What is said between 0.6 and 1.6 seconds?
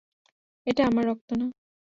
এটা আমার রক্ত না!